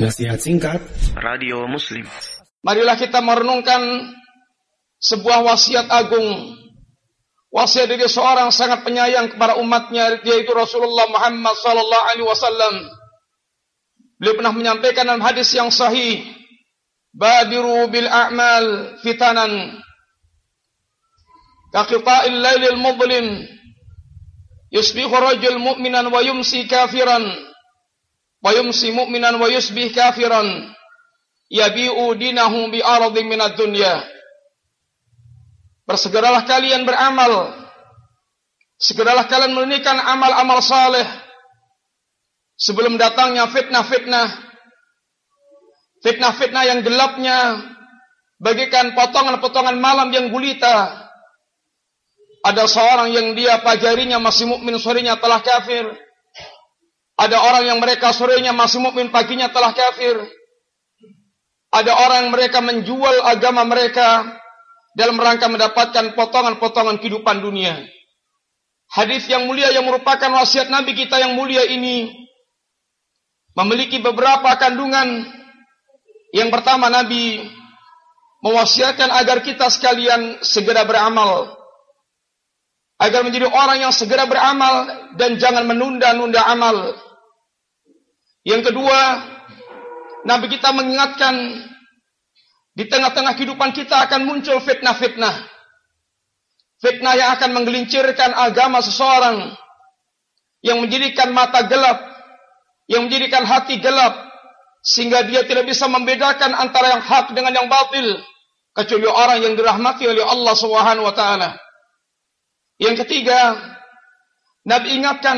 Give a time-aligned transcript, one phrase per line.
[0.00, 0.80] Nasihat singkat
[1.12, 2.08] Radio Muslim.
[2.64, 4.08] Marilah kita merenungkan
[4.96, 6.56] sebuah wasiat agung.
[7.52, 12.74] Wasiat dari seorang sangat penyayang kepada umatnya yaitu Rasulullah Muhammad sallallahu alaihi wasallam.
[14.16, 16.24] Beliau pernah menyampaikan dalam hadis yang sahih,
[17.12, 19.84] "Badiru bil a'mal fitanan."
[21.76, 23.44] Kaqita'il lailil mudlim
[24.72, 27.49] yusbihu rajul mu'minan wa yumsi kafiran
[28.40, 30.72] wa yumsi mu'minan wa yusbih kafiran.
[31.50, 34.06] Yabi'u dinahu bi aradin minad dunya.
[35.84, 37.58] Bersegeralah kalian beramal.
[38.78, 41.04] Segeralah kalian menunaikan amal-amal saleh.
[42.54, 44.28] Sebelum datangnya fitnah-fitnah.
[46.06, 47.66] Fitnah-fitnah yang gelapnya.
[48.38, 50.96] Bagikan potongan-potongan malam yang gulita.
[52.46, 55.92] Ada seorang yang dia pagi harinya masih mukmin sorenya telah kafir
[57.20, 60.24] ada orang yang mereka sorenya masih mukmin, paginya telah kafir.
[61.68, 64.24] Ada orang yang mereka menjual agama mereka
[64.96, 67.76] dalam rangka mendapatkan potongan-potongan kehidupan dunia.
[68.88, 72.08] Hadis yang mulia yang merupakan wasiat Nabi kita yang mulia ini
[73.52, 75.28] memiliki beberapa kandungan.
[76.32, 77.44] Yang pertama Nabi
[78.40, 81.52] mewasiatkan agar kita sekalian segera beramal.
[82.96, 84.88] Agar menjadi orang yang segera beramal
[85.20, 87.09] dan jangan menunda-nunda amal.
[88.44, 89.00] Yang kedua,
[90.24, 91.34] Nabi kita mengingatkan
[92.72, 95.48] di tengah-tengah kehidupan kita akan muncul fitnah-fitnah.
[96.80, 99.52] Fitnah yang akan menggelincirkan agama seseorang
[100.64, 102.00] yang menjadikan mata gelap,
[102.88, 104.16] yang menjadikan hati gelap
[104.80, 108.16] sehingga dia tidak bisa membedakan antara yang hak dengan yang batil
[108.72, 111.60] kecuali orang yang dirahmati oleh Allah Subhanahu wa taala.
[112.80, 113.60] Yang ketiga,
[114.64, 115.36] Nabi ingatkan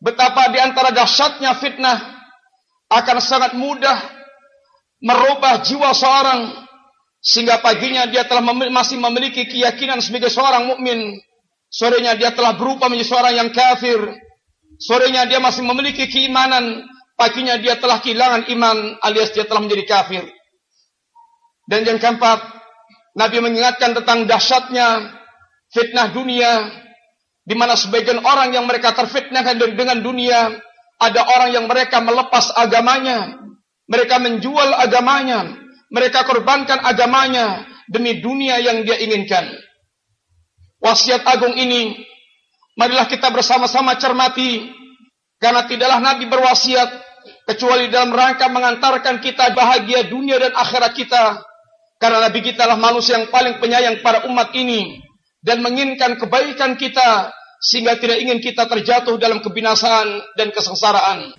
[0.00, 1.98] betapa di antara dahsyatnya fitnah
[2.90, 4.00] akan sangat mudah
[5.00, 6.52] merubah jiwa seorang
[7.20, 11.20] sehingga paginya dia telah mem masih memiliki keyakinan sebagai seorang mukmin.
[11.70, 14.00] Sorenya dia telah berubah menjadi seorang yang kafir.
[14.80, 16.82] Sorenya dia masih memiliki keimanan.
[17.14, 20.24] Paginya dia telah kehilangan iman alias dia telah menjadi kafir.
[21.68, 22.40] Dan yang keempat
[23.14, 25.12] Nabi mengingatkan tentang dahsyatnya
[25.70, 26.72] fitnah dunia
[27.50, 30.54] di mana sebagian orang yang mereka terfitnahkan dengan dunia,
[31.02, 33.42] ada orang yang mereka melepas agamanya,
[33.90, 35.58] mereka menjual agamanya,
[35.90, 39.50] mereka korbankan agamanya demi dunia yang dia inginkan.
[40.78, 41.98] Wasiat agung ini,
[42.78, 44.70] marilah kita bersama-sama cermati,
[45.42, 47.02] karena tidaklah Nabi berwasiat
[47.50, 51.42] kecuali dalam rangka mengantarkan kita bahagia dunia dan akhirat kita,
[51.98, 55.02] karena Nabi kita adalah manusia yang paling penyayang pada umat ini
[55.42, 61.36] dan menginginkan kebaikan kita sehingga tidak ingin kita terjatuh dalam kebinasaan dan kesengsaraan.